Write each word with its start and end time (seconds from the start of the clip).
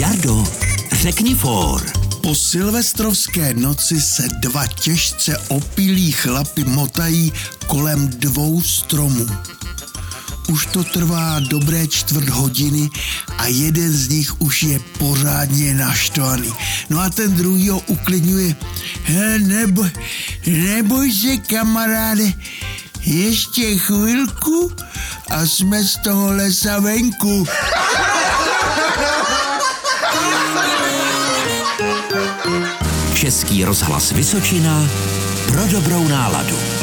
Jardo, 0.00 0.44
řekni 0.92 1.34
for. 1.34 1.92
Po 2.22 2.34
silvestrovské 2.34 3.54
noci 3.54 4.00
se 4.00 4.28
dva 4.28 4.66
těžce 4.66 5.38
opilí 5.48 6.12
chlapy 6.12 6.64
motají 6.64 7.32
kolem 7.66 8.08
dvou 8.08 8.62
stromů. 8.62 9.26
Už 10.48 10.66
to 10.66 10.84
trvá 10.84 11.40
dobré 11.40 11.86
čtvrt 11.86 12.28
hodiny 12.28 12.88
a 13.38 13.46
jeden 13.46 13.92
z 13.92 14.08
nich 14.08 14.40
už 14.40 14.62
je 14.62 14.80
pořádně 14.98 15.74
naštvaný. 15.74 16.52
No 16.90 17.00
a 17.00 17.10
ten 17.10 17.34
druhý 17.34 17.68
ho 17.68 17.80
uklidňuje. 17.80 18.56
He, 19.04 19.38
neboj, 19.38 19.90
neboj 20.46 21.12
se, 21.12 21.36
kamaráde, 21.36 22.32
ještě 23.04 23.78
chvilku 23.78 24.72
a 25.30 25.46
jsme 25.46 25.84
z 25.84 25.96
toho 25.96 26.32
lesa 26.32 26.78
venku. 26.78 27.46
Český 33.14 33.64
rozhlas 33.64 34.12
Vysočina 34.12 34.88
pro 35.48 35.66
dobrou 35.66 36.08
náladu. 36.08 36.79